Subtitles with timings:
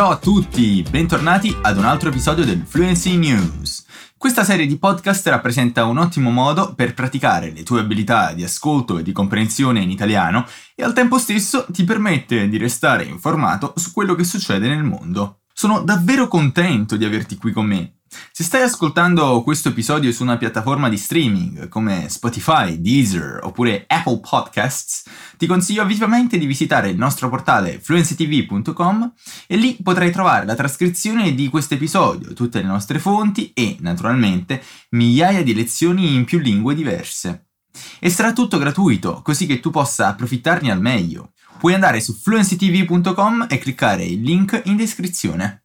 [0.00, 3.84] ciao a tutti, bentornati ad un altro episodio del Fluency News.
[4.16, 8.96] Questa serie di podcast rappresenta un ottimo modo per praticare le tue abilità di ascolto
[8.96, 13.92] e di comprensione in italiano e al tempo stesso ti permette di restare informato su
[13.92, 15.40] quello che succede nel mondo.
[15.52, 17.99] Sono davvero contento di averti qui con me
[18.32, 24.20] se stai ascoltando questo episodio su una piattaforma di streaming come Spotify, Deezer oppure Apple
[24.20, 25.04] Podcasts,
[25.36, 29.12] ti consiglio vivamente di visitare il nostro portale fluencytv.com
[29.46, 34.62] e lì potrai trovare la trascrizione di questo episodio, tutte le nostre fonti e, naturalmente,
[34.90, 37.46] migliaia di lezioni in più lingue diverse.
[37.98, 41.32] E sarà tutto gratuito, così che tu possa approfittarne al meglio.
[41.58, 45.64] Puoi andare su fluencytv.com e cliccare il link in descrizione.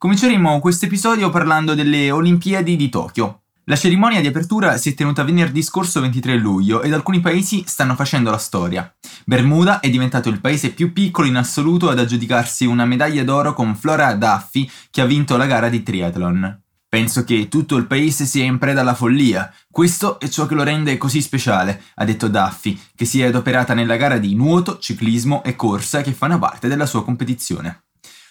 [0.00, 3.42] Cominceremo questo episodio parlando delle Olimpiadi di Tokyo.
[3.64, 7.94] La cerimonia di apertura si è tenuta venerdì scorso 23 luglio ed alcuni paesi stanno
[7.94, 8.90] facendo la storia.
[9.26, 13.76] Bermuda è diventato il paese più piccolo in assoluto ad aggiudicarsi una medaglia d'oro con
[13.76, 16.62] Flora Duffy che ha vinto la gara di triathlon.
[16.88, 19.52] Penso che tutto il paese sia in preda alla follia.
[19.70, 23.74] Questo è ciò che lo rende così speciale, ha detto Duffy, che si è adoperata
[23.74, 27.82] nella gara di nuoto, ciclismo e corsa che fanno parte della sua competizione.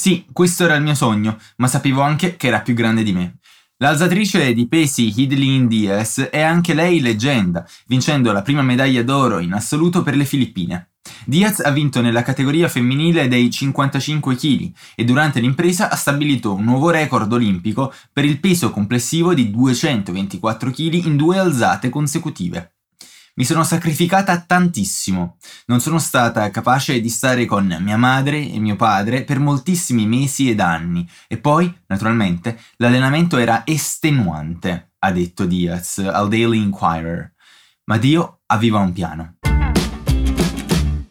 [0.00, 3.36] Sì, questo era il mio sogno, ma sapevo anche che era più grande di me.
[3.82, 9.52] L'alzatrice di pesi Hidlin Diaz è anche lei leggenda, vincendo la prima medaglia d'oro in
[9.52, 10.92] assoluto per le Filippine.
[11.26, 16.64] Diaz ha vinto nella categoria femminile dei 55 kg e durante l'impresa ha stabilito un
[16.64, 22.76] nuovo record olimpico per il peso complessivo di 224 kg in due alzate consecutive.
[23.40, 25.38] Mi sono sacrificata tantissimo.
[25.64, 30.50] Non sono stata capace di stare con mia madre e mio padre per moltissimi mesi
[30.50, 31.08] ed anni.
[31.26, 37.32] E poi, naturalmente, l'allenamento era estenuante, ha detto Diaz al Daily Inquirer.
[37.84, 39.36] Ma Dio aveva un piano.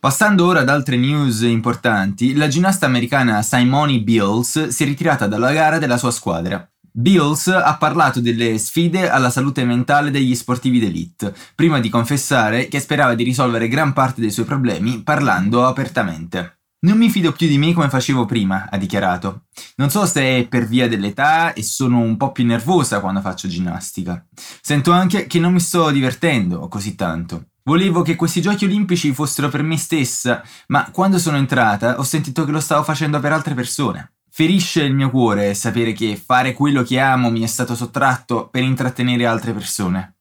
[0.00, 5.52] Passando ora ad altre news importanti, la ginnasta americana Simone Bills si è ritirata dalla
[5.52, 6.66] gara della sua squadra.
[6.96, 12.78] Bills ha parlato delle sfide alla salute mentale degli sportivi d'elite, prima di confessare che
[12.78, 16.60] sperava di risolvere gran parte dei suoi problemi parlando apertamente.
[16.82, 19.46] Non mi fido più di me come facevo prima, ha dichiarato.
[19.74, 23.48] Non so se è per via dell'età e sono un po' più nervosa quando faccio
[23.48, 24.24] ginnastica.
[24.60, 27.46] Sento anche che non mi sto divertendo così tanto.
[27.64, 32.44] Volevo che questi giochi olimpici fossero per me stessa, ma quando sono entrata ho sentito
[32.44, 34.13] che lo stavo facendo per altre persone.
[34.36, 38.64] Ferisce il mio cuore sapere che fare quello che amo mi è stato sottratto per
[38.64, 40.16] intrattenere altre persone.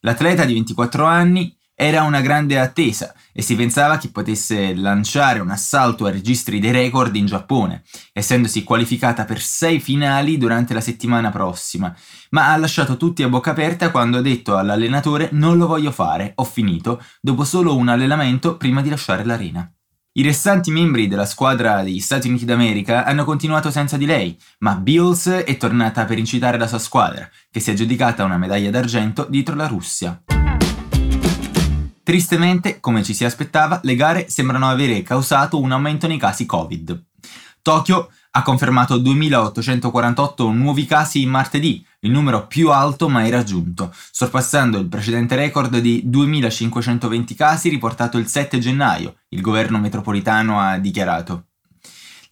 [0.00, 5.50] L'atleta di 24 anni era una grande attesa e si pensava che potesse lanciare un
[5.50, 11.30] assalto ai registri dei record in Giappone, essendosi qualificata per sei finali durante la settimana
[11.30, 11.94] prossima,
[12.30, 16.32] ma ha lasciato tutti a bocca aperta quando ha detto all'allenatore non lo voglio fare,
[16.34, 19.72] ho finito, dopo solo un allenamento prima di lasciare l'arena.
[20.12, 24.74] I restanti membri della squadra degli Stati Uniti d'America hanno continuato senza di lei, ma
[24.74, 29.24] Bills è tornata per incitare la sua squadra, che si è aggiudicata una medaglia d'argento
[29.30, 30.20] dietro la Russia.
[32.02, 37.04] Tristemente, come ci si aspettava, le gare sembrano avere causato un aumento nei casi Covid.
[37.62, 44.88] Tokyo ha confermato 2.848 nuovi casi martedì, il numero più alto mai raggiunto, sorpassando il
[44.88, 51.44] precedente record di 2.520 casi riportato il 7 gennaio, il governo metropolitano ha dichiarato.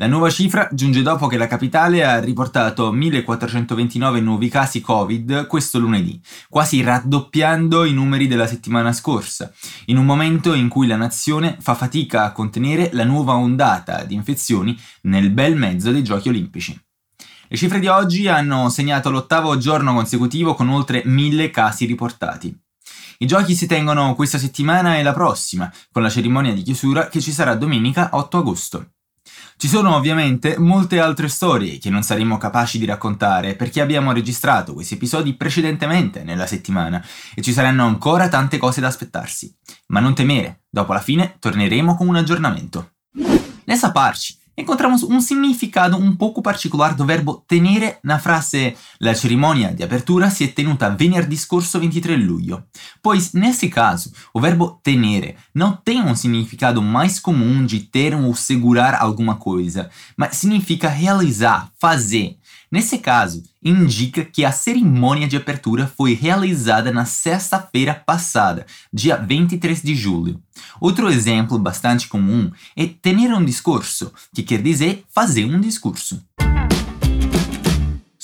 [0.00, 5.80] La nuova cifra giunge dopo che la capitale ha riportato 1429 nuovi casi Covid questo
[5.80, 9.52] lunedì, quasi raddoppiando i numeri della settimana scorsa,
[9.86, 14.14] in un momento in cui la nazione fa fatica a contenere la nuova ondata di
[14.14, 16.80] infezioni nel bel mezzo dei giochi olimpici.
[17.50, 22.54] Le cifre di oggi hanno segnato l'ottavo giorno consecutivo con oltre mille casi riportati.
[23.20, 27.22] I giochi si tengono questa settimana e la prossima, con la cerimonia di chiusura che
[27.22, 28.90] ci sarà domenica 8 agosto.
[29.56, 34.74] Ci sono ovviamente molte altre storie che non saremo capaci di raccontare perché abbiamo registrato
[34.74, 37.02] questi episodi precedentemente nella settimana
[37.34, 39.52] e ci saranno ancora tante cose da aspettarsi.
[39.86, 42.92] Ma non temere, dopo la fine torneremo con un aggiornamento.
[43.64, 49.72] Nessa parte encontramos um significado um pouco particular do verbo tenere na frase La cerimonia
[49.72, 52.66] di apertura si è tenuta venerdì scorso 23 luglio,
[53.00, 58.34] pois nesse caso o verbo tenere não tem um significado mais comum de ter ou
[58.34, 62.36] segurar alguma coisa, mas significa realizar, fazer.
[62.70, 69.82] Nesse caso, indica que a cerimônia de abertura foi realizada na sexta-feira passada, dia 23
[69.82, 70.40] de julho.
[70.80, 76.22] Outro exemplo bastante comum é ter um discurso, que quer dizer fazer um discurso.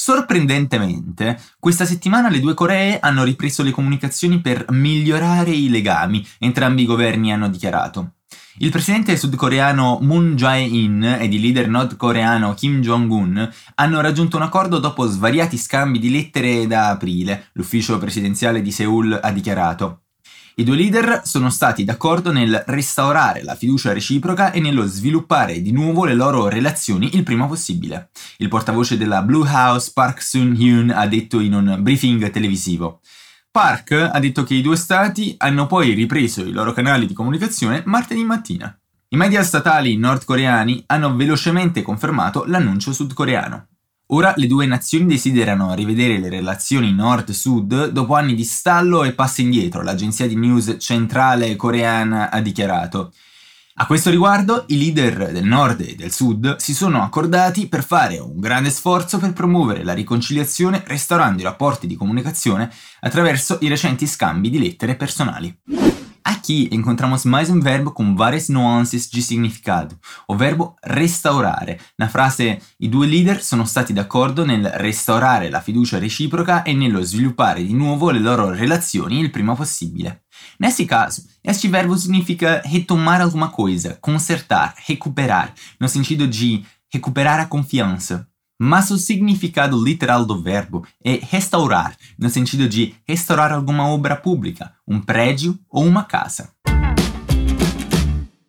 [0.05, 6.83] Sorprendentemente, questa settimana le due Coree hanno ripreso le comunicazioni per migliorare i legami, entrambi
[6.83, 8.17] i governi hanno dichiarato.
[8.59, 14.79] Il presidente sudcoreano Moon Jae-in ed il leader nordcoreano Kim Jong-un hanno raggiunto un accordo
[14.79, 20.03] dopo svariati scambi di lettere da aprile, l'ufficio presidenziale di Seoul ha dichiarato.
[20.55, 25.73] I due leader sono stati d'accordo nel restaurare la fiducia reciproca e nello sviluppare di
[25.73, 28.11] nuovo le loro relazioni il prima possibile.
[28.37, 33.01] Il portavoce della Blue House, Park Sun-hyun, ha detto in un briefing televisivo.
[33.55, 37.85] Park ha detto che i due stati hanno poi ripreso i loro canali di comunicazione
[37.87, 38.77] martedì mattina.
[39.11, 43.69] I media statali nordcoreani hanno velocemente confermato l'annuncio sudcoreano.
[44.07, 49.43] Ora le due nazioni desiderano rivedere le relazioni nord-sud dopo anni di stallo e passi
[49.43, 53.13] indietro, l'agenzia di news centrale coreana ha dichiarato.
[53.77, 58.19] A questo riguardo, i leader del nord e del sud si sono accordati per fare
[58.19, 64.07] un grande sforzo per promuovere la riconciliazione restaurando i rapporti di comunicazione attraverso i recenti
[64.07, 66.04] scambi di lettere personali.
[66.45, 69.99] Aqui encontramos mais um verbo com várias nuances de significado,
[70.29, 71.81] o verbo restaurare.
[71.99, 77.03] Na frase i due leader sono stati d'accordo nel restaurare la fiducia reciproca e nello
[77.03, 80.25] sviluppare di nuovo le loro relazioni il prima possibile.
[80.59, 85.51] Nesse caso, este verbo significa retomar alguma coisa, consertar, recuperar,
[85.81, 86.63] no sentido de
[86.93, 88.29] recuperar a confiança.
[88.59, 94.73] Mas o significado literal do verbo é restaurar, no sentido de restaurar alguma obra pubblica,
[94.87, 96.53] un prédio o una casa.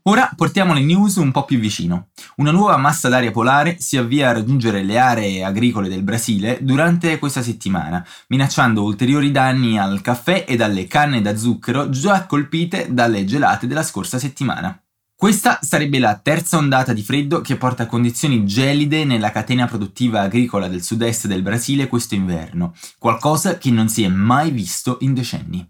[0.07, 2.09] Ora portiamo le news un po' più vicino.
[2.35, 7.17] Una nuova massa d'aria polare si avvia a raggiungere le aree agricole del Brasile durante
[7.17, 13.25] questa settimana, minacciando ulteriori danni al caffè e alle canne da zucchero già colpite dalle
[13.25, 14.79] gelate della scorsa settimana.
[15.17, 20.19] Questa sarebbe la terza ondata di freddo che porta a condizioni gelide nella catena produttiva
[20.19, 25.13] agricola del sud-est del Brasile questo inverno, qualcosa che non si è mai visto in
[25.13, 25.65] decenni.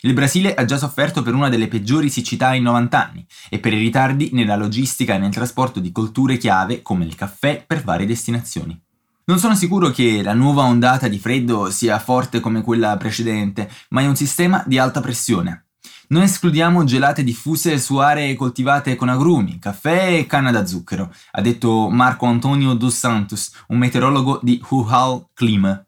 [0.00, 3.74] Il Brasile ha già sofferto per una delle peggiori siccità in 90 anni e per
[3.74, 8.06] i ritardi nella logistica e nel trasporto di colture chiave come il caffè per varie
[8.06, 8.80] destinazioni.
[9.26, 14.00] Non sono sicuro che la nuova ondata di freddo sia forte come quella precedente, ma
[14.00, 15.65] è un sistema di alta pressione.
[16.08, 21.40] Non escludiamo gelate diffuse su aree coltivate con agrumi, caffè e canna da zucchero, ha
[21.40, 25.84] detto Marco Antonio dos Santos, un meteorologo di Huhal Clima.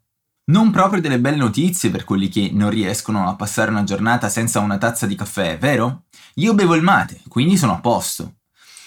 [0.47, 4.59] Non proprio delle belle notizie per quelli che non riescono a passare una giornata senza
[4.59, 6.07] una tazza di caffè, vero?
[6.35, 8.39] Io bevo il mate, quindi sono a posto.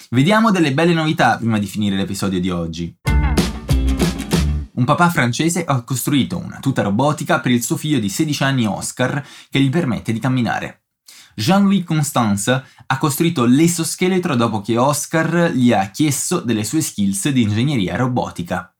[0.10, 2.94] Vediamo delle belle novità prima di finire l'episodio di oggi.
[4.74, 8.66] Un papà francese ha costruito una tuta robotica per il suo figlio di 16 anni
[8.66, 10.81] Oscar che gli permette di camminare.
[11.36, 17.42] Jean-Louis Constance ha costruito l'esoscheletro dopo che Oscar gli ha chiesto delle sue skills di
[17.42, 18.74] ingegneria robotica.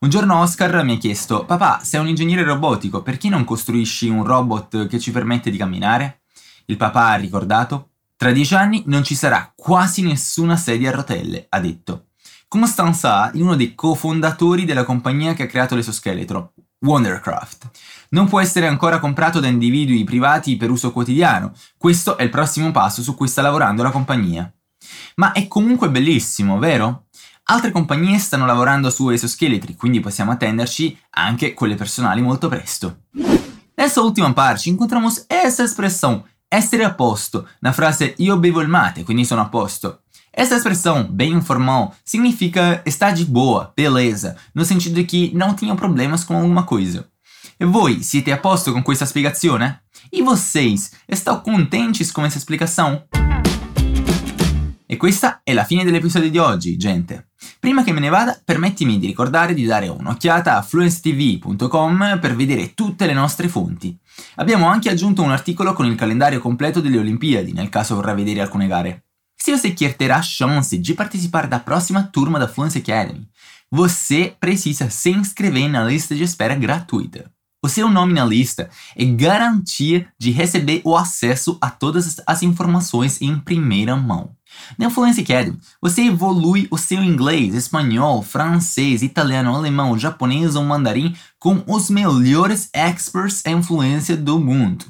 [0.00, 4.24] Un giorno Oscar mi ha chiesto, papà, sei un ingegnere robotico, perché non costruisci un
[4.24, 6.22] robot che ci permette di camminare?
[6.66, 11.46] Il papà ha ricordato, tra dieci anni non ci sarà quasi nessuna sedia a rotelle,
[11.50, 12.06] ha detto.
[12.48, 17.70] Constanza è uno dei cofondatori della compagnia che ha creato l'esoscheletro, Wondercraft.
[18.10, 22.70] Non può essere ancora comprato da individui privati per uso quotidiano, questo è il prossimo
[22.70, 24.52] passo su cui sta lavorando la compagnia.
[25.16, 27.06] Ma è comunque bellissimo, vero?
[27.44, 33.02] Altre compagnie stanno lavorando su esoscheletri, quindi possiamo attenderci anche quelle personali molto presto.
[33.74, 39.04] Nessa ultima parte incontramos essa expressão, essere a posto, na frase io bevo il mate,
[39.04, 40.02] quindi sono a posto.
[40.32, 45.76] Essa expressão, bem informal, significa estar de boa, beleza, no sentido de que não tinham
[45.76, 47.08] problemas com alguma coisa.
[47.58, 49.76] E voi siete a posto con questa spiegazione?
[50.12, 53.02] E vocês, estão contentes com essa explicação?
[54.88, 57.28] E questa è la fine dell'episodio di oggi, gente.
[57.60, 62.74] Prima che me ne vada, permettimi di ricordare di dare un'occhiata a fluencetv.com per vedere
[62.74, 63.96] tutte le nostre fonti.
[64.36, 68.40] Abbiamo anche aggiunto un articolo con il calendario completo delle Olimpiadi, nel caso vorrà vedere
[68.40, 69.09] alcune gare.
[69.42, 73.26] Se você quer ter a chance de participar da próxima turma da Fluency Academy,
[73.70, 77.30] você precisa se inscrever na lista de espera gratuita.
[77.62, 83.20] O seu nome na lista é garantia de receber o acesso a todas as informações
[83.22, 84.30] em primeira mão.
[84.76, 91.14] Na Fluency Academy, você evolui o seu inglês, espanhol, francês, italiano, alemão, japonês ou mandarim
[91.38, 94.84] com os melhores experts em influência do mundo.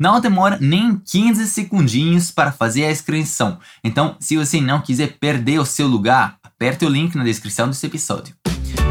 [0.00, 3.58] Não demora nem 15 segundinhos para fazer a inscrição.
[3.84, 7.84] Então, se você não quiser perder o seu lugar, aperte o link na descrição desse
[7.84, 8.34] episódio.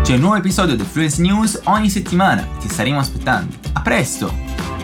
[0.03, 3.51] C'è un nuovo episodio di Fluency News ogni settimana, ti staremo aspettando.
[3.73, 4.78] A presto!